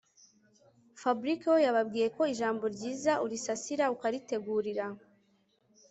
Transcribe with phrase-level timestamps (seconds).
[1.01, 4.85] Fabric we yababwiye ko ijambo ryiza urisasira ukaritegurira